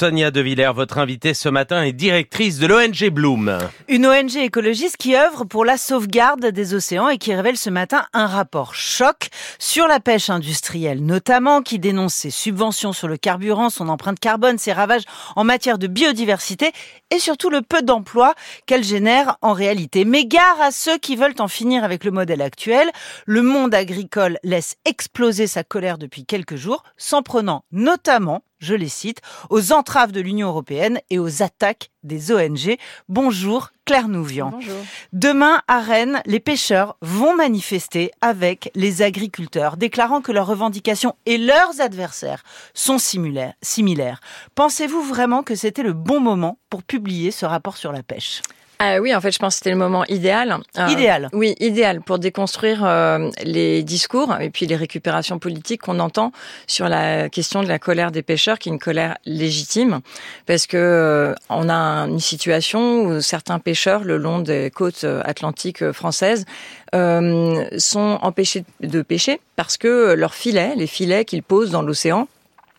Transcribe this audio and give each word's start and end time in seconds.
Sonia 0.00 0.30
De 0.30 0.40
Villers, 0.40 0.72
votre 0.74 0.96
invitée 0.96 1.34
ce 1.34 1.50
matin 1.50 1.82
est 1.82 1.92
directrice 1.92 2.58
de 2.58 2.66
l'ONG 2.66 3.10
Bloom. 3.10 3.58
Une 3.86 4.06
ONG 4.06 4.34
écologiste 4.36 4.96
qui 4.96 5.14
œuvre 5.14 5.44
pour 5.44 5.66
la 5.66 5.76
sauvegarde 5.76 6.46
des 6.46 6.72
océans 6.72 7.10
et 7.10 7.18
qui 7.18 7.34
révèle 7.34 7.58
ce 7.58 7.68
matin 7.68 8.06
un 8.14 8.26
rapport 8.26 8.74
choc 8.74 9.28
sur 9.58 9.86
la 9.88 10.00
pêche 10.00 10.30
industrielle, 10.30 11.04
notamment 11.04 11.60
qui 11.60 11.78
dénonce 11.78 12.14
ses 12.14 12.30
subventions 12.30 12.94
sur 12.94 13.08
le 13.08 13.18
carburant, 13.18 13.68
son 13.68 13.90
empreinte 13.90 14.18
carbone, 14.18 14.56
ses 14.56 14.72
ravages 14.72 15.04
en 15.36 15.44
matière 15.44 15.76
de 15.76 15.86
biodiversité 15.86 16.72
et 17.10 17.18
surtout 17.18 17.50
le 17.50 17.60
peu 17.60 17.82
d'emplois 17.82 18.32
qu'elle 18.64 18.84
génère 18.84 19.36
en 19.42 19.52
réalité. 19.52 20.06
Mais 20.06 20.24
gare 20.24 20.62
à 20.62 20.70
ceux 20.70 20.96
qui 20.96 21.14
veulent 21.14 21.34
en 21.40 21.48
finir 21.48 21.84
avec 21.84 22.04
le 22.04 22.10
modèle 22.10 22.40
actuel. 22.40 22.88
Le 23.26 23.42
monde 23.42 23.74
agricole 23.74 24.38
laisse 24.44 24.76
exploser 24.86 25.46
sa 25.46 25.62
colère 25.62 25.98
depuis 25.98 26.24
quelques 26.24 26.56
jours, 26.56 26.84
s'en 26.96 27.20
prenant 27.20 27.66
notamment 27.70 28.42
je 28.60 28.74
les 28.74 28.88
cite, 28.88 29.20
aux 29.48 29.72
entraves 29.72 30.12
de 30.12 30.20
l'Union 30.20 30.48
européenne 30.48 31.00
et 31.10 31.18
aux 31.18 31.42
attaques 31.42 31.90
des 32.02 32.32
ONG. 32.32 32.76
Bonjour 33.08 33.70
Claire 33.84 34.08
Nouvian. 34.08 34.50
Bonjour. 34.50 34.76
Demain 35.12 35.62
à 35.66 35.80
Rennes, 35.80 36.22
les 36.26 36.40
pêcheurs 36.40 36.96
vont 37.02 37.34
manifester 37.34 38.12
avec 38.20 38.70
les 38.74 39.02
agriculteurs, 39.02 39.76
déclarant 39.76 40.20
que 40.20 40.32
leurs 40.32 40.46
revendications 40.46 41.16
et 41.26 41.38
leurs 41.38 41.80
adversaires 41.80 42.44
sont 42.74 42.98
similaires. 42.98 43.54
similaires. 43.62 44.20
Pensez-vous 44.54 45.02
vraiment 45.02 45.42
que 45.42 45.54
c'était 45.54 45.82
le 45.82 45.92
bon 45.92 46.20
moment 46.20 46.58
pour 46.68 46.82
publier 46.82 47.30
ce 47.30 47.46
rapport 47.46 47.76
sur 47.76 47.92
la 47.92 48.02
pêche? 48.02 48.42
Ah 48.82 48.98
oui, 48.98 49.14
en 49.14 49.20
fait, 49.20 49.30
je 49.30 49.38
pense 49.38 49.56
que 49.56 49.58
c'était 49.58 49.70
le 49.72 49.76
moment 49.76 50.06
idéal. 50.06 50.56
Euh, 50.78 50.88
idéal. 50.88 51.28
Oui, 51.34 51.54
idéal 51.60 52.00
pour 52.00 52.18
déconstruire 52.18 52.82
euh, 52.82 53.28
les 53.44 53.82
discours 53.82 54.34
et 54.40 54.48
puis 54.48 54.64
les 54.64 54.74
récupérations 54.74 55.38
politiques 55.38 55.82
qu'on 55.82 55.98
entend 55.98 56.32
sur 56.66 56.88
la 56.88 57.28
question 57.28 57.62
de 57.62 57.68
la 57.68 57.78
colère 57.78 58.10
des 58.10 58.22
pêcheurs, 58.22 58.58
qui 58.58 58.70
est 58.70 58.72
une 58.72 58.78
colère 58.78 59.18
légitime, 59.26 60.00
parce 60.46 60.66
que 60.66 60.78
euh, 60.78 61.34
on 61.50 61.68
a 61.68 61.74
une 62.08 62.20
situation 62.20 63.02
où 63.02 63.20
certains 63.20 63.58
pêcheurs 63.58 64.02
le 64.02 64.16
long 64.16 64.38
des 64.38 64.70
côtes 64.74 65.04
atlantiques 65.24 65.92
françaises 65.92 66.46
sont 66.94 68.18
empêchés 68.22 68.64
de 68.80 69.02
pêcher 69.02 69.40
parce 69.56 69.76
que 69.76 70.14
leurs 70.14 70.34
filets, 70.34 70.72
les 70.74 70.86
filets 70.86 71.26
qu'ils 71.26 71.42
posent 71.42 71.70
dans 71.70 71.82
l'océan, 71.82 72.28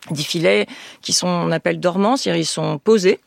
des 0.09 0.23
filets 0.23 0.66
qui 1.04 1.14
sont, 1.14 1.28
on 1.28 1.52
appelle 1.52 1.80
dormants, 1.80 2.17
c'est-à-dire 2.17 2.42
ils 2.42 2.45
sont 2.45 2.80
posés 2.80 3.20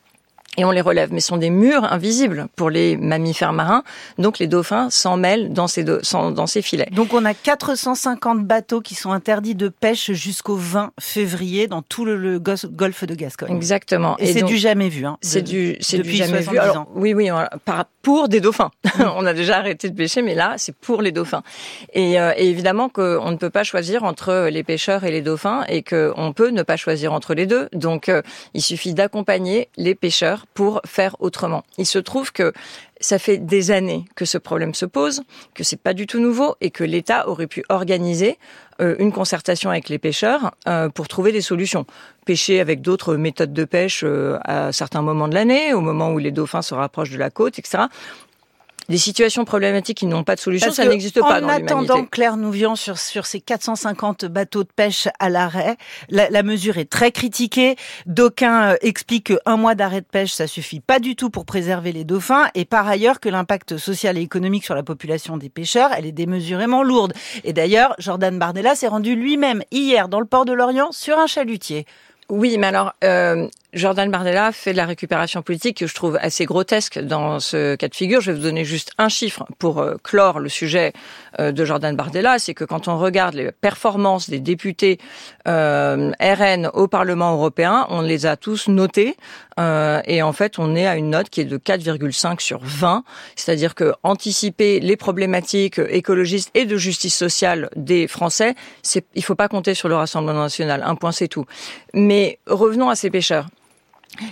et 0.56 0.64
on 0.64 0.70
les 0.70 0.80
relève, 0.80 1.12
mais 1.12 1.20
ce 1.20 1.28
sont 1.28 1.36
des 1.36 1.50
murs 1.50 1.84
invisibles 1.84 2.46
pour 2.56 2.70
les 2.70 2.96
mammifères 2.96 3.52
marins. 3.52 3.82
Donc 4.18 4.38
les 4.38 4.46
dauphins 4.46 4.88
s'en 4.90 5.16
mêlent 5.16 5.52
dans 5.52 5.68
ces, 5.68 5.84
dans 5.84 6.46
ces 6.46 6.62
filets. 6.62 6.88
Donc 6.92 7.12
on 7.12 7.24
a 7.24 7.34
450 7.34 8.44
bateaux 8.44 8.80
qui 8.80 8.94
sont 8.94 9.12
interdits 9.12 9.54
de 9.54 9.68
pêche 9.68 10.12
jusqu'au 10.12 10.56
20 10.56 10.92
février 11.00 11.66
dans 11.66 11.82
tout 11.82 12.04
le, 12.04 12.38
golfe 12.38 13.04
de 13.04 13.14
Gascogne. 13.14 13.54
Exactement. 13.54 14.16
Et, 14.18 14.32
c'est 14.32 14.42
du 14.42 14.56
jamais 14.56 14.88
vu. 14.88 15.06
Hein, 15.06 15.18
c'est 15.20 15.42
du, 15.42 15.76
c'est 15.80 15.98
du 15.98 16.12
jamais 16.12 16.40
vu. 16.40 16.58
Alors, 16.58 16.86
oui, 16.94 17.14
oui, 17.14 17.30
par, 17.64 17.86
pour 18.02 18.28
des 18.28 18.40
dauphins. 18.40 18.70
on 18.98 19.26
a 19.26 19.32
déjà 19.32 19.58
arrêté 19.58 19.90
de 19.90 19.96
pêcher, 19.96 20.22
mais 20.22 20.34
là, 20.34 20.54
c'est 20.58 20.76
pour 20.76 21.02
les 21.02 21.12
dauphins. 21.12 21.42
Et, 21.92 22.20
euh, 22.20 22.32
et 22.36 22.48
évidemment 22.48 22.88
qu'on 22.88 23.30
ne 23.30 23.36
peut 23.36 23.50
pas 23.50 23.64
choisir 23.64 24.04
entre 24.04 24.48
les 24.50 24.62
pêcheurs 24.62 25.04
et 25.04 25.10
les 25.10 25.22
dauphins 25.22 25.64
et 25.68 25.82
qu'on 25.82 26.32
peut 26.34 26.50
ne 26.50 26.62
pas 26.62 26.76
choisir 26.76 27.12
entre 27.12 27.34
les 27.34 27.46
deux. 27.46 27.68
Donc 27.72 28.08
euh, 28.08 28.22
il 28.52 28.62
suffit 28.62 28.94
d'accompagner 28.94 29.68
les 29.76 29.94
pêcheurs 29.94 30.43
pour 30.54 30.80
faire 30.84 31.16
autrement. 31.20 31.64
Il 31.78 31.86
se 31.86 31.98
trouve 31.98 32.32
que 32.32 32.52
ça 33.00 33.18
fait 33.18 33.38
des 33.38 33.70
années 33.70 34.04
que 34.14 34.24
ce 34.24 34.38
problème 34.38 34.74
se 34.74 34.86
pose, 34.86 35.22
que 35.54 35.64
c'est 35.64 35.80
pas 35.80 35.94
du 35.94 36.06
tout 36.06 36.20
nouveau 36.20 36.56
et 36.60 36.70
que 36.70 36.84
l'État 36.84 37.28
aurait 37.28 37.46
pu 37.46 37.64
organiser 37.68 38.38
euh, 38.80 38.96
une 38.98 39.12
concertation 39.12 39.70
avec 39.70 39.88
les 39.88 39.98
pêcheurs 39.98 40.52
euh, 40.68 40.88
pour 40.88 41.08
trouver 41.08 41.32
des 41.32 41.40
solutions. 41.40 41.86
Pêcher 42.24 42.60
avec 42.60 42.80
d'autres 42.80 43.16
méthodes 43.16 43.52
de 43.52 43.64
pêche 43.64 44.02
euh, 44.04 44.38
à 44.44 44.72
certains 44.72 45.02
moments 45.02 45.28
de 45.28 45.34
l'année, 45.34 45.74
au 45.74 45.80
moment 45.80 46.10
où 46.12 46.18
les 46.18 46.30
dauphins 46.30 46.62
se 46.62 46.74
rapprochent 46.74 47.10
de 47.10 47.18
la 47.18 47.30
côte, 47.30 47.58
etc 47.58 47.84
des 48.88 48.98
situations 48.98 49.44
problématiques 49.44 49.98
qui 49.98 50.06
n'ont 50.06 50.24
pas 50.24 50.34
de 50.34 50.40
solution, 50.40 50.70
ça 50.70 50.86
n'existe 50.86 51.20
pas 51.20 51.40
dans 51.40 51.48
l'humanité. 51.48 51.74
En 51.74 51.82
attendant, 51.82 52.04
Claire 52.04 52.36
Nouvian, 52.36 52.76
sur, 52.76 52.98
sur 52.98 53.26
ces 53.26 53.40
450 53.40 54.26
bateaux 54.26 54.64
de 54.64 54.68
pêche 54.74 55.08
à 55.18 55.28
l'arrêt, 55.28 55.76
la, 56.08 56.30
la, 56.30 56.42
mesure 56.42 56.78
est 56.78 56.90
très 56.90 57.10
critiquée. 57.12 57.76
D'aucuns 58.06 58.72
euh, 58.72 58.76
expliquent 58.80 59.34
qu'un 59.34 59.56
mois 59.56 59.74
d'arrêt 59.74 60.00
de 60.00 60.06
pêche, 60.06 60.32
ça 60.32 60.46
suffit 60.46 60.80
pas 60.80 60.98
du 60.98 61.16
tout 61.16 61.30
pour 61.30 61.44
préserver 61.44 61.92
les 61.92 62.04
dauphins. 62.04 62.48
Et 62.54 62.64
par 62.64 62.86
ailleurs, 62.86 63.20
que 63.20 63.28
l'impact 63.28 63.76
social 63.76 64.18
et 64.18 64.20
économique 64.20 64.64
sur 64.64 64.74
la 64.74 64.82
population 64.82 65.36
des 65.36 65.48
pêcheurs, 65.48 65.90
elle 65.96 66.06
est 66.06 66.12
démesurément 66.12 66.82
lourde. 66.82 67.12
Et 67.44 67.52
d'ailleurs, 67.52 67.94
Jordan 67.98 68.38
Bardella 68.38 68.74
s'est 68.74 68.88
rendu 68.88 69.16
lui-même 69.16 69.62
hier 69.70 70.08
dans 70.08 70.20
le 70.20 70.26
port 70.26 70.44
de 70.44 70.52
Lorient 70.52 70.92
sur 70.92 71.18
un 71.18 71.26
chalutier. 71.26 71.86
Oui, 72.30 72.56
mais 72.58 72.68
alors, 72.68 72.94
euh, 73.04 73.48
Jordan 73.74 74.08
Bardella 74.08 74.52
fait 74.52 74.70
de 74.70 74.76
la 74.76 74.86
récupération 74.86 75.42
politique 75.42 75.78
que 75.78 75.88
je 75.88 75.94
trouve 75.94 76.16
assez 76.20 76.44
grotesque 76.44 77.00
dans 77.00 77.40
ce 77.40 77.74
cas 77.74 77.88
de 77.88 77.94
figure. 77.94 78.20
Je 78.20 78.30
vais 78.30 78.38
vous 78.38 78.44
donner 78.44 78.64
juste 78.64 78.92
un 78.98 79.08
chiffre 79.08 79.44
pour 79.58 79.80
euh, 79.80 79.96
clore 80.02 80.38
le 80.38 80.48
sujet 80.48 80.92
euh, 81.40 81.50
de 81.50 81.64
Jordan 81.64 81.96
Bardella. 81.96 82.38
C'est 82.38 82.54
que 82.54 82.64
quand 82.64 82.86
on 82.86 82.98
regarde 82.98 83.34
les 83.34 83.50
performances 83.50 84.30
des 84.30 84.38
députés 84.38 84.98
euh, 85.48 86.12
RN 86.20 86.70
au 86.72 86.86
Parlement 86.86 87.32
européen, 87.32 87.86
on 87.90 88.00
les 88.00 88.26
a 88.26 88.36
tous 88.36 88.68
notés. 88.68 89.16
et 89.58 90.22
en 90.22 90.32
fait, 90.32 90.58
on 90.58 90.76
est 90.76 90.86
à 90.86 90.96
une 90.96 91.10
note 91.10 91.28
qui 91.28 91.40
est 91.40 91.44
de 91.44 91.58
4,5 91.58 92.40
sur 92.40 92.60
20. 92.62 93.02
C'est-à-dire 93.34 93.74
que 93.74 93.92
anticiper 94.02 94.78
les 94.78 94.96
problématiques 94.96 95.80
écologistes 95.88 96.50
et 96.54 96.64
de 96.64 96.76
justice 96.76 97.16
sociale 97.16 97.70
des 97.74 98.06
Français, 98.06 98.54
c'est, 98.82 99.04
il 99.14 99.24
faut 99.24 99.34
pas 99.34 99.48
compter 99.48 99.74
sur 99.74 99.88
le 99.88 99.96
Rassemblement 99.96 100.42
national. 100.42 100.82
Un 100.84 100.94
point, 100.94 101.12
c'est 101.12 101.28
tout. 101.28 101.46
Mais 101.92 102.38
revenons 102.46 102.88
à 102.88 102.94
ces 102.94 103.10
pêcheurs. 103.10 103.46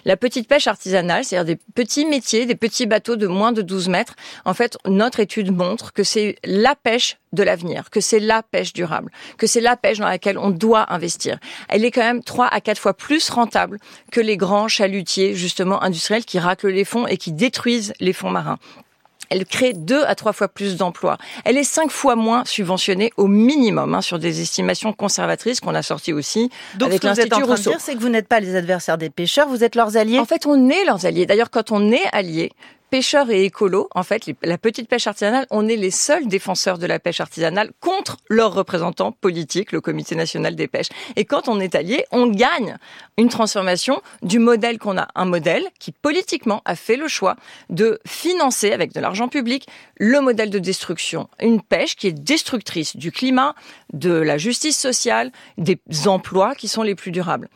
La 0.04 0.16
petite 0.16 0.48
pêche 0.48 0.66
artisanale, 0.66 1.24
c'est-à-dire 1.24 1.56
des 1.56 1.60
petits 1.74 2.04
métiers, 2.04 2.46
des 2.46 2.54
petits 2.54 2.86
bateaux 2.86 3.16
de 3.16 3.26
moins 3.26 3.52
de 3.52 3.62
12 3.62 3.88
mètres, 3.88 4.14
en 4.44 4.54
fait, 4.54 4.78
notre 4.86 5.20
étude 5.20 5.52
montre 5.52 5.92
que 5.92 6.04
c'est 6.04 6.36
la 6.44 6.74
pêche 6.74 7.18
de 7.32 7.42
l'avenir, 7.42 7.90
que 7.90 8.00
c'est 8.00 8.20
la 8.20 8.42
pêche 8.42 8.72
durable, 8.72 9.10
que 9.38 9.46
c'est 9.46 9.60
la 9.60 9.76
pêche 9.76 9.98
dans 9.98 10.08
laquelle 10.08 10.38
on 10.38 10.50
doit 10.50 10.92
investir. 10.92 11.38
Elle 11.68 11.84
est 11.84 11.90
quand 11.90 12.02
même 12.02 12.22
trois 12.22 12.46
à 12.48 12.60
quatre 12.60 12.78
fois 12.78 12.94
plus 12.94 13.30
rentable 13.30 13.78
que 14.10 14.20
les 14.20 14.36
grands 14.36 14.68
chalutiers, 14.68 15.34
justement, 15.34 15.82
industriels 15.82 16.24
qui 16.24 16.38
raclent 16.38 16.68
les 16.68 16.84
fonds 16.84 17.06
et 17.06 17.16
qui 17.16 17.32
détruisent 17.32 17.94
les 18.00 18.12
fonds 18.12 18.30
marins 18.30 18.58
elle 19.32 19.46
crée 19.46 19.72
deux 19.72 20.04
à 20.04 20.14
trois 20.14 20.32
fois 20.32 20.48
plus 20.48 20.76
d'emplois. 20.76 21.16
Elle 21.44 21.56
est 21.56 21.64
cinq 21.64 21.90
fois 21.90 22.16
moins 22.16 22.44
subventionnée 22.44 23.12
au 23.16 23.28
minimum 23.28 23.94
hein, 23.94 24.02
sur 24.02 24.18
des 24.18 24.42
estimations 24.42 24.92
conservatrices 24.92 25.60
qu'on 25.60 25.74
a 25.74 25.82
sorties 25.82 26.12
aussi 26.12 26.50
Donc, 26.76 26.90
avec 26.90 27.02
l'Institut 27.02 27.42
Rousseau. 27.42 27.46
Donc, 27.46 27.50
ce 27.50 27.52
que 27.52 27.52
vous 27.52 27.54
êtes 27.54 27.54
en 27.54 27.54
train 27.54 27.54
de 27.54 27.76
dire, 27.76 27.80
c'est 27.80 27.94
que 27.94 28.00
vous 28.00 28.08
n'êtes 28.10 28.28
pas 28.28 28.40
les 28.40 28.54
adversaires 28.56 28.98
des 28.98 29.08
pêcheurs, 29.08 29.48
vous 29.48 29.64
êtes 29.64 29.74
leurs 29.74 29.96
alliés. 29.96 30.18
En 30.18 30.26
fait, 30.26 30.44
on 30.46 30.68
est 30.68 30.84
leurs 30.84 31.06
alliés. 31.06 31.24
D'ailleurs, 31.24 31.50
quand 31.50 31.72
on 31.72 31.90
est 31.90 32.04
alliés, 32.12 32.52
pêcheurs 32.92 33.30
et 33.30 33.46
écolos, 33.46 33.88
en 33.94 34.02
fait, 34.02 34.30
la 34.42 34.58
petite 34.58 34.86
pêche 34.86 35.06
artisanale, 35.06 35.46
on 35.50 35.66
est 35.66 35.76
les 35.76 35.90
seuls 35.90 36.28
défenseurs 36.28 36.76
de 36.76 36.84
la 36.84 36.98
pêche 36.98 37.20
artisanale 37.20 37.70
contre 37.80 38.18
leurs 38.28 38.52
représentants 38.52 39.12
politiques, 39.12 39.72
le 39.72 39.80
Comité 39.80 40.14
national 40.14 40.54
des 40.56 40.68
pêches. 40.68 40.90
Et 41.16 41.24
quand 41.24 41.48
on 41.48 41.58
est 41.58 41.74
allié, 41.74 42.04
on 42.10 42.26
gagne 42.26 42.76
une 43.16 43.30
transformation 43.30 44.02
du 44.22 44.38
modèle 44.38 44.78
qu'on 44.78 44.98
a. 44.98 45.08
Un 45.14 45.24
modèle 45.24 45.64
qui, 45.78 45.90
politiquement, 45.90 46.60
a 46.66 46.76
fait 46.76 46.96
le 46.96 47.08
choix 47.08 47.36
de 47.70 47.98
financer, 48.06 48.72
avec 48.72 48.92
de 48.92 49.00
l'argent 49.00 49.28
public, 49.28 49.66
le 49.96 50.20
modèle 50.20 50.50
de 50.50 50.58
destruction. 50.58 51.30
Une 51.40 51.62
pêche 51.62 51.96
qui 51.96 52.08
est 52.08 52.12
destructrice 52.12 52.94
du 52.94 53.10
climat, 53.10 53.54
de 53.94 54.12
la 54.12 54.36
justice 54.36 54.78
sociale, 54.78 55.32
des 55.56 55.80
emplois 56.04 56.54
qui 56.54 56.68
sont 56.68 56.82
les 56.82 56.94
plus 56.94 57.10
durables. 57.10 57.48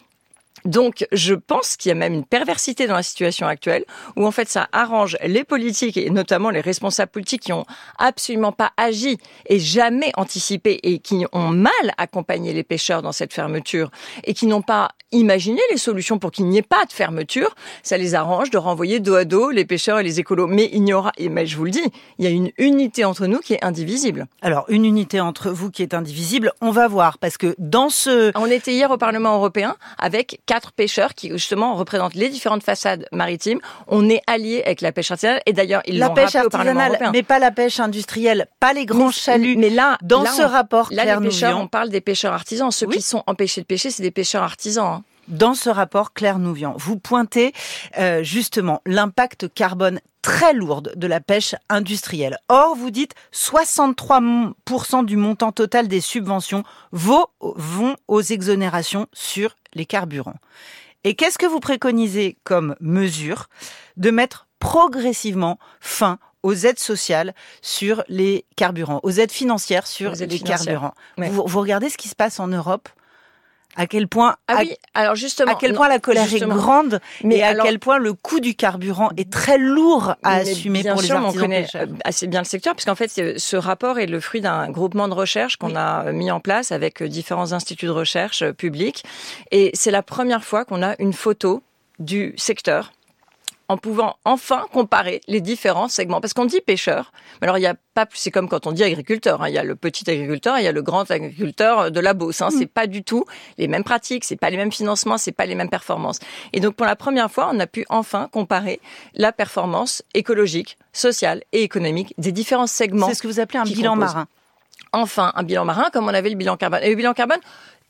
Donc, 0.67 1.07
je 1.13 1.35
pense 1.35 1.77
qu'il 1.77 1.91
y 1.91 1.93
a 1.93 1.95
même 1.95 2.13
une 2.13 2.25
perversité 2.25 2.87
dans 2.87 2.95
la 2.95 3.03
situation 3.03 3.47
actuelle, 3.47 3.85
où 4.17 4.27
en 4.27 4.31
fait 4.31 4.49
ça 4.49 4.69
arrange 4.73 5.17
les 5.25 5.45
politiques 5.45 5.97
et 5.97 6.11
notamment 6.11 6.51
les 6.51 6.61
responsables 6.61 7.11
politiques 7.11 7.43
qui 7.43 7.53
ont 7.53 7.65
absolument 7.99 8.53
pas 8.53 8.73
agi 8.77 9.19
et 9.47 9.59
jamais 9.59 10.13
anticipé 10.17 10.81
et 10.83 10.99
qui 10.99 11.25
ont 11.33 11.49
mal 11.49 11.73
accompagné 11.99 12.53
les 12.53 12.65
pêcheurs 12.65 13.03
dans 13.03 13.13
cette 13.13 13.33
fermeture 13.33 13.91
et 14.25 14.35
qui 14.35 14.47
n'ont 14.47 14.63
pas 14.63 14.91
imaginé 15.13 15.61
les 15.71 15.77
solutions 15.77 16.19
pour 16.19 16.31
qu'il 16.31 16.47
n'y 16.47 16.59
ait 16.59 16.63
pas 16.63 16.85
de 16.85 16.93
fermeture. 16.93 17.55
Ça 17.83 17.97
les 17.97 18.15
arrange 18.15 18.51
de 18.51 18.59
renvoyer 18.59 19.01
dos 19.01 19.15
à 19.15 19.25
dos 19.25 19.51
les 19.51 19.65
pêcheurs 19.65 19.99
et 19.99 20.03
les 20.03 20.21
écolos. 20.21 20.47
Mais 20.47 20.69
il 20.73 20.87
y 20.87 20.93
aura, 20.93 21.13
et 21.17 21.29
mais 21.29 21.47
je 21.47 21.57
vous 21.57 21.65
le 21.65 21.71
dis, 21.71 21.93
il 22.19 22.25
y 22.25 22.29
a 22.29 22.31
une 22.31 22.51
unité 22.59 23.05
entre 23.05 23.27
nous 23.27 23.39
qui 23.39 23.55
est 23.55 23.65
indivisible. 23.65 24.27
Alors, 24.43 24.65
une 24.69 24.85
unité 24.85 25.21
entre 25.21 25.51
vous 25.51 25.71
qui 25.71 25.83
est 25.83 25.95
indivisible, 25.95 26.53
on 26.61 26.71
va 26.71 26.89
voir, 26.89 27.19
parce 27.19 27.39
que 27.39 27.55
dans 27.59 27.89
ce... 27.89 28.33
On 28.37 28.47
était 28.47 28.73
hier 28.73 28.91
au 28.91 28.99
Parlement 28.99 29.37
européen 29.37 29.77
avec 29.99 30.41
quatre 30.57 30.73
pêcheurs 30.73 31.13
qui 31.13 31.29
justement 31.29 31.75
représentent 31.75 32.15
les 32.15 32.31
différentes 32.31 32.63
façades 32.63 33.07
maritimes. 33.13 33.61
On 33.89 34.09
est 34.09 34.23
alliés 34.27 34.63
avec 34.65 34.81
la 34.81 34.91
pêche 34.91 35.11
artisanale 35.11 35.43
et 35.45 35.53
d'ailleurs 35.53 35.83
ils 35.87 36.03
au 36.03 36.49
Parlement 36.49 36.87
européen. 36.87 37.11
Mais 37.13 37.23
pas 37.23 37.39
la 37.39 37.51
pêche 37.51 37.79
industrielle, 37.79 38.47
pas 38.59 38.73
les 38.73 38.87
grands 38.87 39.11
chaluts. 39.11 39.59
Mais 39.59 39.69
là, 39.69 39.99
dans 40.03 40.25
ce 40.25 40.41
rapport, 40.41 40.89
là 40.93 41.05
les 41.05 41.29
pêcheurs, 41.29 41.59
on 41.59 41.69
parle 41.69 41.91
des 41.91 42.01
pêcheurs 42.01 42.33
artisans. 42.33 42.71
Ceux 42.71 42.87
qui 42.87 43.03
sont 43.03 43.23
empêchés 43.27 43.61
de 43.61 43.67
pêcher, 43.67 43.91
c'est 43.91 44.03
des 44.03 44.11
pêcheurs 44.11 44.43
artisans. 44.43 44.87
Hein. 44.87 45.05
Dans 45.29 45.55
ce 45.55 45.71
rapport, 45.71 46.13
Claire 46.13 46.39
Nouvian, 46.39 46.75
vous 46.79 46.99
pointez 46.99 47.53
euh, 47.99 48.23
justement 48.23 48.81
l'impact 48.87 49.53
carbone 49.53 50.01
très 50.23 50.53
lourde 50.53 50.93
de 50.97 51.07
la 51.07 51.21
pêche 51.21 51.55
industrielle. 51.69 52.39
Or, 52.49 52.75
vous 52.77 52.91
dites 52.91 53.15
63% 53.33 55.05
du 55.05 55.17
montant 55.17 55.53
total 55.53 55.89
des 55.89 56.01
subventions 56.01 56.65
vont 56.93 57.27
aux 58.09 58.23
exonérations 58.23 59.07
sur 59.13 59.57
les 59.75 59.87
carburants. 59.87 60.37
Et 61.05 61.15
qu'est-ce 61.15 61.39
que 61.39 61.47
vous 61.47 61.61
préconisez 61.61 62.39
comme 62.43 62.75
mesure 62.81 63.49
de 63.97 64.11
mettre 64.11 64.49
progressivement 64.59 65.59
fin 65.81 66.19
aux 66.43 66.55
aides 66.55 66.81
sociales 66.81 67.35
sur 67.63 68.03
les 68.09 68.45
carburants, 68.57 69.01
aux 69.05 69.13
aides 69.13 69.33
financières 69.33 69.87
sur 69.87 70.13
les 70.13 70.41
carburants? 70.41 70.95
Vous, 71.19 71.45
vous 71.47 71.61
regardez 71.61 71.89
ce 71.89 71.97
qui 71.97 72.09
se 72.09 72.17
passe 72.17 72.41
en 72.41 72.49
Europe? 72.49 72.89
À 73.77 73.87
quel 73.87 74.09
point 74.09 74.37
ah 74.49 74.57
oui, 74.61 74.75
alors 74.95 75.15
justement, 75.15 75.53
à 75.53 75.55
quel 75.55 75.75
point 75.75 75.89
la 75.89 75.99
colère 75.99 76.33
est 76.33 76.41
grande 76.41 77.01
mais 77.23 77.39
et 77.39 77.43
à 77.43 77.55
quel 77.55 77.79
point 77.79 77.99
le 77.99 78.13
coût 78.13 78.41
du 78.41 78.55
carburant 78.55 79.11
est 79.17 79.31
très 79.31 79.59
lourd 79.59 80.15
à 80.23 80.37
assumer 80.37 80.83
pour 80.83 81.03
les 81.03 81.11
artisans 81.11 81.25
on 81.25 81.33
connaît 81.33 81.67
euh, 81.75 81.87
assez 82.05 82.27
bien 82.27 82.41
le 82.41 82.47
secteur 82.47 82.75
puisqu'en 82.75 82.95
fait 82.95 83.09
ce 83.39 83.57
rapport 83.57 83.99
est 83.99 84.07
le 84.07 84.21
fruit 84.21 84.41
d'un 84.41 84.71
groupement 84.71 85.09
de 85.09 85.15
recherche 85.15 85.57
qu'on 85.57 85.77
a 85.77 86.13
mis 86.13 86.31
en 86.31 86.41
place 86.41 86.73
avec 86.73 87.03
différents 87.03 87.53
instituts 87.53 87.87
de 87.87 87.91
recherche 87.91 88.43
euh, 88.43 88.53
publics. 88.53 89.05
Et 89.51 89.71
c'est 89.75 89.91
la 89.91 90.03
première 90.03 90.45
fois 90.45 90.65
qu'on 90.65 90.83
a 90.83 90.95
une 90.99 91.13
photo 91.13 91.63
du 91.99 92.35
secteur 92.37 92.93
en 93.69 93.77
pouvant 93.77 94.17
enfin 94.25 94.67
comparer 94.73 95.21
les 95.27 95.41
différents 95.41 95.89
segments. 95.89 96.21
Parce 96.21 96.33
qu'on 96.33 96.45
dit 96.45 96.61
pêcheur, 96.61 97.13
mais 97.41 97.47
alors 97.47 97.59
il 97.59 97.63
y 97.63 97.67
a 97.67 97.75
pas, 97.95 98.07
c'est 98.15 98.31
comme 98.31 98.49
quand 98.49 98.67
on 98.67 98.73
dit 98.73 98.85
agriculteur. 98.85 99.43
Hein. 99.43 99.49
Il 99.49 99.55
y 99.55 99.59
a 99.59 99.65
le 99.65 99.75
petit 99.75 100.09
agriculteur, 100.11 100.59
il 100.59 100.65
y 100.65 100.69
a 100.69 100.73
le 100.73 100.83
grand 100.83 101.11
agriculteur 101.11 101.91
de 101.91 102.01
la 102.01 102.15
Beauce. 102.15 102.43
Hein. 102.43 102.49
Mm. 102.49 102.59
C'est 102.59 102.67
pas 102.67 102.87
du 102.87 103.03
tout 103.03 103.25
les 103.59 103.69
mêmes 103.69 103.85
pratiques, 103.85 104.25
c'est 104.25 104.37
pas 104.37 104.51
les 104.51 104.57
mêmes 104.57 104.73
financements, 104.73 105.19
c'est 105.19 105.33
pas 105.33 105.47
les 105.47 105.55
mêmes 105.55 105.71
performances. 105.71 106.19
Et 106.53 106.61
donc 106.61 106.75
pour 106.75 106.87
la 106.87 106.97
première 106.97 107.31
fois, 107.31 107.51
on 107.53 107.59
a 107.59 107.67
pu 107.67 107.85
enfin 107.89 108.29
comparer 108.31 108.81
la 109.15 109.33
performance 109.33 110.03
écologique, 110.15 110.79
sociale 110.93 111.43
et 111.53 111.63
économique 111.63 112.15
des 112.19 112.33
différents 112.33 112.67
segments. 112.67 113.09
C'est 113.09 113.15
ce 113.15 113.23
que 113.23 113.29
vous 113.29 113.41
appelez 113.41 113.59
un 113.59 113.65
bilan 113.65 113.97
marin. 113.97 114.27
Enfin, 114.93 115.33
un 115.35 115.43
bilan 115.43 115.65
marin, 115.65 115.91
comme 115.93 116.07
on 116.07 116.15
avait 116.15 116.31
le 116.31 116.37
bilan 116.37 116.57
carbone. 116.57 116.81
Et 116.83 116.91
le 116.91 116.95
bilan 116.95 117.13
carbone, 117.13 117.41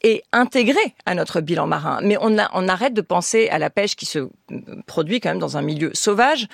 est 0.02 0.22
intégré 0.32 0.94
à 1.06 1.14
notre 1.14 1.40
bilan 1.40 1.66
marin. 1.66 2.00
Mais 2.02 2.16
on, 2.20 2.38
a, 2.38 2.50
on 2.52 2.68
arrête 2.68 2.94
de 2.94 3.00
penser 3.00 3.48
à 3.48 3.58
la 3.58 3.70
pêche 3.70 3.96
qui 3.96 4.06
se 4.06 4.28
produit 4.86 5.20
quand 5.20 5.30
même 5.30 5.38
dans 5.38 5.56
un 5.56 5.62
milieu 5.62 5.90
sauvage, 5.94 6.46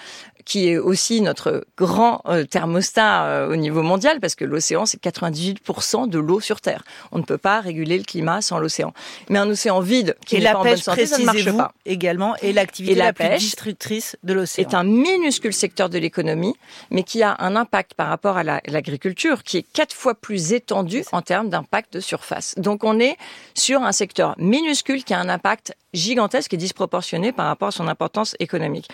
qui 0.44 0.68
est 0.68 0.78
aussi 0.78 1.20
notre 1.20 1.66
grand 1.76 2.22
euh, 2.26 2.44
thermostat 2.44 3.24
euh, 3.24 3.52
au 3.52 3.56
niveau 3.56 3.82
mondial, 3.82 4.20
parce 4.20 4.34
que 4.34 4.44
l'océan, 4.44 4.86
c'est 4.86 5.02
98% 5.02 6.08
de 6.08 6.18
l'eau 6.18 6.40
sur 6.40 6.60
Terre. 6.60 6.84
On 7.12 7.18
ne 7.18 7.22
peut 7.22 7.38
pas 7.38 7.60
réguler 7.60 7.98
le 7.98 8.04
climat 8.04 8.40
sans 8.40 8.58
l'océan. 8.58 8.92
Mais 9.28 9.38
un 9.38 9.48
océan 9.48 9.80
vide 9.80 10.16
qui 10.26 10.38
n'est 10.38 10.44
pas 10.44 10.58
en 10.58 10.64
bonne 10.64 10.76
santé, 10.76 11.06
ça 11.06 11.18
ne 11.18 11.24
marche 11.24 11.56
pas. 11.56 11.72
également, 11.84 12.34
et 12.42 12.52
l'activité 12.52 12.94
la, 12.94 13.12
plus 13.12 13.28
destructrice 13.28 14.16
de 14.22 14.32
l'océan. 14.32 14.68
est 14.68 14.74
un 14.74 14.84
minuscule 14.84 15.52
secteur 15.52 15.88
de 15.88 15.98
l'économie, 15.98 16.54
mais 16.90 17.02
qui 17.02 17.22
a 17.22 17.36
un 17.38 17.56
impact 17.56 17.94
par 17.94 18.08
rapport 18.08 18.36
à 18.36 18.42
l'agriculture, 18.44 19.42
qui 19.42 19.58
est 19.58 19.66
quatre 19.72 19.94
fois 19.94 20.14
plus 20.14 20.52
étendu 20.52 21.04
en 21.12 21.22
termes 21.22 21.48
d'impact 21.48 21.92
de 21.94 22.00
surface. 22.00 22.54
Donc 22.56 22.84
on 22.84 22.98
est 22.98 23.16
sur 23.54 23.82
un 23.82 23.92
secteur 23.92 24.34
minuscule 24.38 25.04
qui 25.04 25.14
a 25.14 25.20
un 25.20 25.28
impact 25.28 25.76
gigantesque 25.94 26.54
et 26.54 26.56
disproportionné 26.56 27.32
par 27.32 27.46
rapport 27.46 27.68
à 27.68 27.72
son 27.72 27.88
importance 27.88 28.36
économique. 28.38 28.88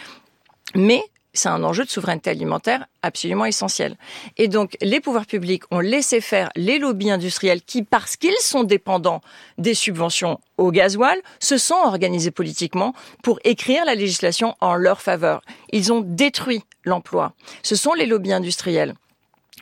Mais 0.74 1.02
c'est 1.34 1.48
un 1.48 1.62
enjeu 1.62 1.84
de 1.84 1.90
souveraineté 1.90 2.30
alimentaire 2.30 2.86
absolument 3.02 3.44
essentiel. 3.44 3.96
Et 4.36 4.48
donc, 4.48 4.76
les 4.80 5.00
pouvoirs 5.00 5.26
publics 5.26 5.62
ont 5.70 5.78
laissé 5.78 6.20
faire 6.20 6.50
les 6.56 6.78
lobbies 6.78 7.10
industriels 7.10 7.62
qui, 7.62 7.82
parce 7.82 8.16
qu'ils 8.16 8.36
sont 8.40 8.64
dépendants 8.64 9.20
des 9.56 9.74
subventions 9.74 10.40
au 10.56 10.70
gasoil, 10.70 11.18
se 11.38 11.56
sont 11.56 11.76
organisés 11.84 12.30
politiquement 12.30 12.94
pour 13.22 13.38
écrire 13.44 13.84
la 13.84 13.94
législation 13.94 14.56
en 14.60 14.74
leur 14.74 15.00
faveur. 15.00 15.42
Ils 15.70 15.92
ont 15.92 16.00
détruit 16.00 16.64
l'emploi. 16.84 17.34
Ce 17.62 17.76
sont 17.76 17.94
les 17.94 18.06
lobbies 18.06 18.32
industriels 18.32 18.94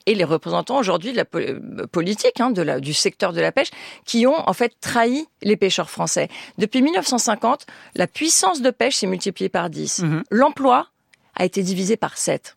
et 0.06 0.14
les 0.14 0.24
représentants 0.24 0.78
aujourd'hui 0.78 1.12
de 1.12 1.16
la 1.16 1.24
euh, 1.34 1.86
politique, 1.90 2.40
hein, 2.40 2.50
de 2.50 2.62
la, 2.62 2.80
du 2.80 2.94
secteur 2.94 3.32
de 3.32 3.40
la 3.40 3.52
pêche, 3.52 3.70
qui 4.04 4.26
ont 4.26 4.48
en 4.48 4.52
fait 4.52 4.72
trahi 4.80 5.26
les 5.42 5.56
pêcheurs 5.56 5.90
français. 5.90 6.28
Depuis 6.58 6.82
1950, 6.82 7.66
la 7.94 8.06
puissance 8.06 8.62
de 8.62 8.70
pêche 8.70 8.96
s'est 8.96 9.06
multipliée 9.06 9.48
par 9.48 9.70
10. 9.70 10.00
Mhm. 10.00 10.22
L'emploi 10.30 10.88
a 11.34 11.44
été 11.44 11.62
divisé 11.62 11.96
par 11.96 12.16
7. 12.16 12.56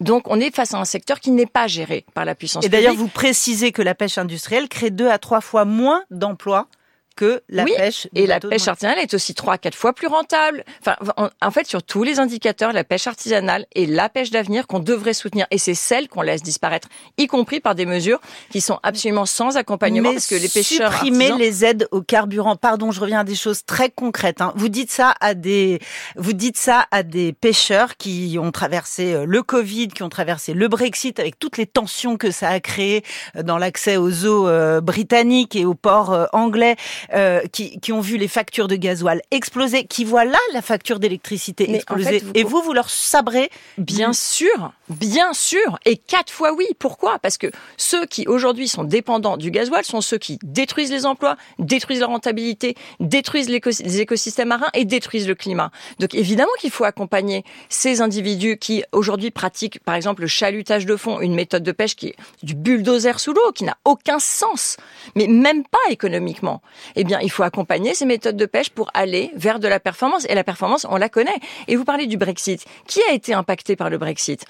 Donc 0.00 0.28
on 0.28 0.40
est 0.40 0.54
face 0.54 0.74
à 0.74 0.78
un 0.78 0.84
secteur 0.84 1.20
qui 1.20 1.30
n'est 1.30 1.46
pas 1.46 1.66
géré 1.66 2.04
par 2.14 2.24
la 2.24 2.34
puissance. 2.34 2.64
Et 2.64 2.68
d'ailleurs, 2.68 2.94
vous 2.94 3.08
précisez 3.08 3.70
que 3.70 3.82
la 3.82 3.94
pêche 3.94 4.18
industrielle 4.18 4.68
crée 4.68 4.90
deux 4.90 5.08
à 5.08 5.18
trois 5.18 5.40
fois 5.40 5.64
moins 5.64 6.02
d'emplois 6.10 6.66
que 7.16 7.42
la 7.48 7.64
pêche. 7.64 8.08
Et 8.14 8.26
la 8.26 8.40
pêche 8.40 8.68
artisanale 8.68 8.98
est 8.98 9.14
aussi 9.14 9.34
trois, 9.34 9.58
quatre 9.58 9.74
fois 9.74 9.92
plus 9.92 10.06
rentable. 10.06 10.64
Enfin, 10.80 10.96
en, 11.40 11.50
fait, 11.50 11.66
sur 11.66 11.82
tous 11.82 12.02
les 12.02 12.20
indicateurs, 12.20 12.72
la 12.72 12.84
pêche 12.84 13.06
artisanale 13.06 13.66
est 13.74 13.86
la 13.86 14.08
pêche 14.08 14.30
d'avenir 14.30 14.66
qu'on 14.66 14.80
devrait 14.80 15.14
soutenir. 15.14 15.46
Et 15.50 15.58
c'est 15.58 15.74
celle 15.74 16.08
qu'on 16.08 16.22
laisse 16.22 16.42
disparaître, 16.42 16.88
y 17.18 17.26
compris 17.26 17.60
par 17.60 17.74
des 17.74 17.86
mesures 17.86 18.20
qui 18.50 18.60
sont 18.60 18.78
absolument 18.82 19.26
sans 19.26 19.56
accompagnement, 19.56 20.12
parce 20.12 20.26
que 20.26 20.34
les 20.34 20.48
pêcheurs 20.48 20.92
supprimer 20.92 21.32
les 21.38 21.64
aides 21.64 21.88
au 21.90 22.02
carburant. 22.02 22.56
Pardon, 22.56 22.90
je 22.90 23.00
reviens 23.00 23.20
à 23.20 23.24
des 23.24 23.34
choses 23.34 23.64
très 23.64 23.90
concrètes. 23.90 24.40
Hein. 24.40 24.52
Vous 24.56 24.68
dites 24.68 24.90
ça 24.90 25.14
à 25.20 25.34
des, 25.34 25.80
vous 26.16 26.32
dites 26.32 26.56
ça 26.56 26.86
à 26.90 27.02
des 27.02 27.32
pêcheurs 27.32 27.96
qui 27.96 28.36
ont 28.40 28.50
traversé 28.50 29.14
euh, 29.14 29.24
le 29.26 29.42
Covid, 29.42 29.88
qui 29.88 30.02
ont 30.02 30.08
traversé 30.08 30.54
le 30.54 30.68
Brexit 30.68 31.18
avec 31.20 31.38
toutes 31.38 31.56
les 31.56 31.66
tensions 31.66 32.16
que 32.16 32.30
ça 32.30 32.48
a 32.48 32.60
créé 32.60 33.04
euh, 33.36 33.42
dans 33.42 33.58
l'accès 33.58 33.96
aux 33.96 34.26
eaux 34.26 34.48
euh, 34.48 34.80
britanniques 34.80 35.56
et 35.56 35.64
aux 35.64 35.74
ports 35.74 36.28
anglais. 36.32 36.76
Euh, 37.12 37.42
qui, 37.52 37.78
qui, 37.80 37.92
ont 37.92 38.00
vu 38.00 38.16
les 38.16 38.28
factures 38.28 38.68
de 38.68 38.76
gasoil 38.76 39.20
exploser, 39.30 39.84
qui 39.84 40.04
voient 40.04 40.24
là 40.24 40.38
la 40.52 40.62
facture 40.62 40.98
d'électricité 40.98 41.74
exploser. 41.74 42.22
Et 42.34 42.44
vous, 42.44 42.62
vous 42.62 42.72
leur 42.72 42.88
sabrez 42.90 43.50
Bien 43.78 44.12
sûr, 44.12 44.72
bien 44.88 45.32
sûr, 45.32 45.78
et 45.84 45.96
quatre 45.96 46.32
fois 46.32 46.52
oui. 46.52 46.66
Pourquoi? 46.78 47.18
Parce 47.18 47.38
que 47.38 47.48
ceux 47.76 48.06
qui 48.06 48.26
aujourd'hui 48.26 48.68
sont 48.68 48.84
dépendants 48.84 49.36
du 49.36 49.50
gasoil 49.50 49.84
sont 49.84 50.00
ceux 50.00 50.18
qui 50.18 50.38
détruisent 50.42 50.90
les 50.90 51.06
emplois, 51.06 51.36
détruisent 51.58 52.00
la 52.00 52.06
rentabilité, 52.06 52.76
détruisent 53.00 53.48
les 53.48 54.00
écosystèmes 54.00 54.48
marins 54.48 54.70
et 54.74 54.84
détruisent 54.84 55.28
le 55.28 55.34
climat. 55.34 55.70
Donc 55.98 56.14
évidemment 56.14 56.52
qu'il 56.58 56.70
faut 56.70 56.84
accompagner 56.84 57.44
ces 57.68 58.00
individus 58.00 58.56
qui 58.56 58.84
aujourd'hui 58.92 59.30
pratiquent 59.30 59.80
par 59.80 59.94
exemple 59.94 60.22
le 60.22 60.28
chalutage 60.28 60.86
de 60.86 60.96
fond, 60.96 61.20
une 61.20 61.34
méthode 61.34 61.62
de 61.62 61.72
pêche 61.72 61.96
qui 61.96 62.08
est 62.08 62.16
du 62.42 62.54
bulldozer 62.54 63.18
sous 63.18 63.32
l'eau, 63.32 63.52
qui 63.54 63.64
n'a 63.64 63.76
aucun 63.84 64.18
sens, 64.18 64.76
mais 65.14 65.26
même 65.26 65.64
pas 65.64 65.78
économiquement 65.90 66.62
eh 66.96 67.04
bien, 67.04 67.20
il 67.20 67.30
faut 67.30 67.42
accompagner 67.42 67.94
ces 67.94 68.06
méthodes 68.06 68.36
de 68.36 68.46
pêche 68.46 68.70
pour 68.70 68.90
aller 68.94 69.30
vers 69.34 69.58
de 69.58 69.68
la 69.68 69.80
performance. 69.80 70.26
Et 70.28 70.34
la 70.34 70.44
performance, 70.44 70.86
on 70.88 70.96
la 70.96 71.08
connaît. 71.08 71.38
Et 71.68 71.76
vous 71.76 71.84
parlez 71.84 72.06
du 72.06 72.16
Brexit. 72.16 72.64
Qui 72.86 73.00
a 73.08 73.12
été 73.12 73.34
impacté 73.34 73.76
par 73.76 73.90
le 73.90 73.98
Brexit? 73.98 74.44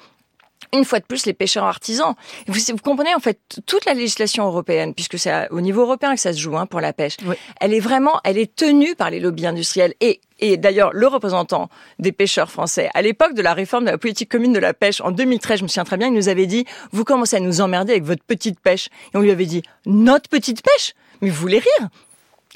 Une 0.73 0.85
fois 0.85 0.99
de 0.99 1.05
plus, 1.05 1.27
les 1.27 1.35
pêcheurs 1.35 1.65
artisans. 1.65 2.15
Vous, 2.47 2.59
vous, 2.69 2.77
comprenez 2.79 3.15
en 3.15 3.21
fait 3.21 3.39
toute 3.67 3.85
la 3.85 3.95
législation 3.95 4.47
européenne, 4.47 4.95
puisque 4.95 5.19
c'est 5.19 5.49
au 5.51 5.61
niveau 5.61 5.83
européen 5.83 6.15
que 6.15 6.21
ça 6.21 6.33
se 6.33 6.39
joue 6.39 6.57
hein, 6.57 6.67
pour 6.67 6.81
la 6.81 6.93
pêche. 6.93 7.17
Elle 7.61 7.75
est 7.75 7.81
vraiment, 7.81 8.21
elle 8.25 8.39
est 8.39 8.55
tenue 8.55 8.95
par 8.95 9.11
les 9.11 9.21
lobbies 9.21 9.47
industriels 9.47 9.95
et 10.01 10.21
et 10.41 10.57
d'ailleurs, 10.57 10.91
le 10.93 11.07
représentant 11.07 11.71
des 12.01 12.11
pêcheurs 12.11 12.51
français, 12.51 12.91
à 12.93 13.03
l'époque 13.03 13.35
de 13.35 13.41
la 13.41 13.55
réforme 13.55 13.85
de 13.85 13.91
la 13.91 13.99
politique 13.99 14.31
commune 14.31 14.53
de 14.53 14.59
la 14.59 14.75
pêche, 14.75 15.01
en 15.01 15.13
2013, 15.13 15.61
je 15.61 15.63
me 15.63 15.69
souviens 15.69 15.85
très 15.85 15.97
bien, 15.97 16.09
il 16.09 16.13
nous 16.13 16.29
avait 16.29 16.47
dit, 16.47 16.67
vous 16.91 17.05
commencez 17.05 17.37
à 17.37 17.41
nous 17.41 17.61
emmerder 17.61 17.93
avec 17.93 18.05
votre 18.05 18.25
petite 18.25 18.59
pêche. 18.59 18.89
Et 19.15 19.17
on 19.17 19.21
lui 19.21 19.31
avait 19.31 19.47
dit, 19.47 19.63
notre 19.87 20.29
petite 20.29 20.61
pêche? 20.61 20.93
Mais 21.23 21.31
vous 21.31 21.41
voulez 21.41 21.61
rire? 21.61 21.89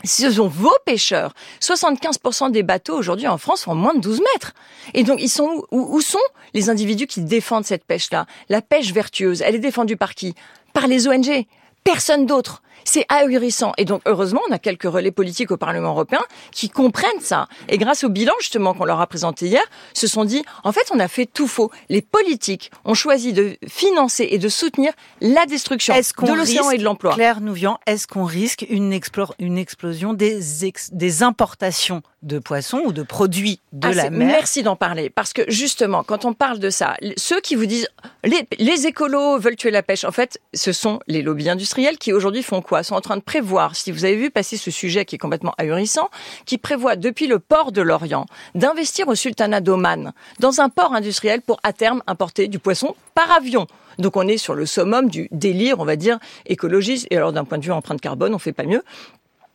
Ce 0.04 0.30
sont 0.30 0.48
vos 0.48 0.74
pêcheurs. 0.84 1.34
75% 1.60 2.50
des 2.50 2.62
bateaux 2.62 2.96
aujourd'hui 2.96 3.26
en 3.26 3.38
France 3.38 3.64
font 3.64 3.74
moins 3.74 3.94
de 3.94 4.00
12 4.00 4.20
mètres. 4.34 4.54
Et 4.94 5.02
donc, 5.02 5.20
ils 5.20 5.28
sont 5.28 5.64
où, 5.72 5.96
où 5.96 6.00
sont 6.00 6.18
les 6.54 6.70
individus 6.70 7.06
qui 7.06 7.20
défendent 7.22 7.64
cette 7.64 7.84
pêche-là? 7.84 8.26
La 8.48 8.62
pêche 8.62 8.92
vertueuse, 8.92 9.42
elle 9.42 9.56
est 9.56 9.60
défendue 9.60 9.96
par 9.96 10.14
qui? 10.14 10.34
Par 10.72 10.86
les 10.86 11.08
ONG. 11.08 11.46
Personne 11.82 12.26
d'autre. 12.26 12.62
C'est 12.88 13.04
ahurissant. 13.10 13.72
Et 13.76 13.84
donc, 13.84 14.00
heureusement, 14.06 14.40
on 14.48 14.52
a 14.52 14.58
quelques 14.58 14.90
relais 14.90 15.10
politiques 15.10 15.50
au 15.50 15.58
Parlement 15.58 15.90
européen 15.90 16.22
qui 16.52 16.70
comprennent 16.70 17.20
ça. 17.20 17.46
Et 17.68 17.76
grâce 17.76 18.02
au 18.02 18.08
bilan, 18.08 18.32
justement, 18.40 18.72
qu'on 18.72 18.86
leur 18.86 19.02
a 19.02 19.06
présenté 19.06 19.46
hier, 19.46 19.62
se 19.92 20.06
sont 20.06 20.24
dit, 20.24 20.42
en 20.64 20.72
fait, 20.72 20.90
on 20.94 20.98
a 20.98 21.06
fait 21.06 21.26
tout 21.26 21.48
faux. 21.48 21.70
Les 21.90 22.00
politiques 22.00 22.70
ont 22.86 22.94
choisi 22.94 23.34
de 23.34 23.58
financer 23.68 24.26
et 24.30 24.38
de 24.38 24.48
soutenir 24.48 24.94
la 25.20 25.44
destruction 25.44 25.92
de 25.94 26.32
l'océan 26.32 26.70
et 26.70 26.78
de 26.78 26.82
l'emploi. 26.82 27.12
Claire 27.12 27.42
Nouvian, 27.42 27.78
est-ce 27.86 28.06
qu'on 28.06 28.24
risque 28.24 28.64
une, 28.70 28.98
une 29.38 29.58
explosion 29.58 30.14
des, 30.14 30.40
des 30.92 31.22
importations 31.22 32.00
de 32.22 32.38
poissons 32.38 32.80
ou 32.86 32.92
de 32.92 33.02
produits 33.02 33.60
de 33.72 33.88
ah, 33.88 33.92
la 33.92 34.10
mer? 34.10 34.28
Merci 34.28 34.62
d'en 34.62 34.76
parler 34.76 35.10
parce 35.10 35.34
que 35.34 35.42
justement, 35.48 36.04
quand 36.04 36.24
on 36.24 36.32
parle 36.32 36.58
de 36.58 36.70
ça, 36.70 36.96
ceux 37.18 37.40
qui 37.40 37.54
vous 37.54 37.66
disent 37.66 37.88
les, 38.24 38.48
les 38.58 38.86
écolos 38.86 39.38
veulent 39.38 39.56
tuer 39.56 39.70
la 39.70 39.82
pêche, 39.82 40.04
en 40.04 40.10
fait, 40.10 40.40
ce 40.54 40.72
sont 40.72 41.00
les 41.06 41.20
lobbies 41.20 41.50
industriels 41.50 41.98
qui 41.98 42.14
aujourd'hui 42.14 42.42
font 42.42 42.62
quoi? 42.62 42.77
Sont 42.82 42.94
en 42.94 43.00
train 43.00 43.16
de 43.16 43.22
prévoir, 43.22 43.76
si 43.76 43.90
vous 43.90 44.04
avez 44.04 44.16
vu 44.16 44.30
passer 44.30 44.56
ce 44.56 44.70
sujet 44.70 45.04
qui 45.04 45.16
est 45.16 45.18
complètement 45.18 45.54
ahurissant, 45.58 46.10
qui 46.46 46.58
prévoit 46.58 46.96
depuis 46.96 47.26
le 47.26 47.38
port 47.38 47.72
de 47.72 47.82
l'Orient 47.82 48.26
d'investir 48.54 49.08
au 49.08 49.14
sultanat 49.14 49.60
d'Oman 49.60 50.12
dans 50.38 50.60
un 50.60 50.68
port 50.68 50.94
industriel 50.94 51.42
pour 51.42 51.58
à 51.62 51.72
terme 51.72 52.02
importer 52.06 52.48
du 52.48 52.58
poisson 52.58 52.94
par 53.14 53.30
avion. 53.32 53.66
Donc 53.98 54.16
on 54.16 54.28
est 54.28 54.38
sur 54.38 54.54
le 54.54 54.64
summum 54.64 55.10
du 55.10 55.28
délire, 55.32 55.80
on 55.80 55.84
va 55.84 55.96
dire, 55.96 56.18
écologiste. 56.46 57.06
Et 57.10 57.16
alors 57.16 57.32
d'un 57.32 57.44
point 57.44 57.58
de 57.58 57.64
vue 57.64 57.72
empreinte 57.72 58.00
carbone, 58.00 58.34
on 58.34 58.38
fait 58.38 58.52
pas 58.52 58.64
mieux. 58.64 58.82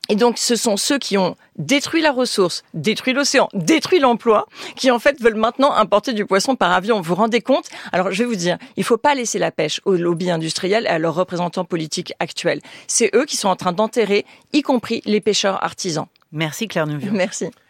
Et 0.10 0.15
donc, 0.15 0.38
ce 0.38 0.57
sont 0.57 0.75
ceux 0.75 1.00
qui 1.00 1.17
ont 1.17 1.38
détruit 1.57 2.01
la 2.01 2.12
ressource, 2.12 2.63
détruit 2.74 3.13
l'océan, 3.13 3.48
détruit 3.53 4.00
l'emploi, 4.00 4.48
qui 4.75 4.91
en 4.91 5.00
fait 5.00 5.22
veulent 5.22 5.36
maintenant 5.36 5.72
importer 5.74 6.12
du 6.12 6.25
poisson 6.25 6.57
par 6.57 6.74
avion. 6.74 6.98
Vous 6.98 7.03
vous 7.03 7.15
rendez 7.15 7.39
compte? 7.39 7.69
Alors, 7.93 8.12
je 8.12 8.19
vais 8.19 8.27
vous 8.27 8.36
dire, 8.36 8.57
il 8.75 8.81
ne 8.81 8.86
faut 8.86 8.98
pas 8.98 9.15
laisser 9.15 9.39
la 9.39 9.51
pêche 9.51 9.79
aux 9.86 9.95
lobbies 9.95 10.29
industriels 10.29 10.86
et 10.86 10.89
à 10.89 11.00
leurs 11.00 11.15
représentants 11.15 11.63
politiques 11.63 12.13
actuels. 12.19 12.60
C'est 12.88 13.15
eux 13.15 13.24
qui 13.24 13.38
sont 13.38 13.48
en 13.48 13.55
train 13.55 13.72
d'enterrer, 13.72 14.25
y 14.51 14.62
compris 14.62 15.01
les 15.05 15.22
pêcheurs 15.22 15.63
artisans. 15.63 16.07
Merci 16.33 16.67
Claire 16.67 16.88
Neuville. 16.88 17.13
Merci. 17.13 17.45